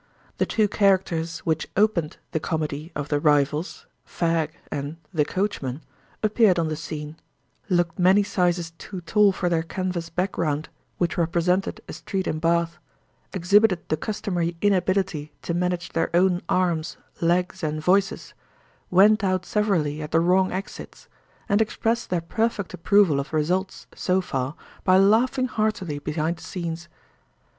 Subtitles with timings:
[0.39, 5.83] The two characters which opened the comedy of The Rivals, "Fag" and "The Coachman,"
[6.23, 11.93] appeared on the scene—looked many sizes too tall for their canvas background, which represented a
[11.93, 19.45] "Street in Bath"—exhibited the customary inability to manage their own arms, legs, and voices—went out
[19.45, 25.45] severally at the wrong exits—and expressed their perfect approval of results, so far, by laughing
[25.45, 26.89] heartily behind the scenes.